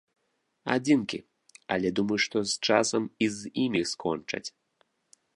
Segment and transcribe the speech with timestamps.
[0.75, 1.17] Адзінкі,
[1.75, 4.45] але, думаю, што з часам і з імі скончаць.